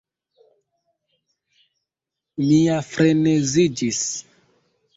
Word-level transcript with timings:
Mi 2.47 2.59
ja 2.63 2.81
freneziĝis. 2.89 4.05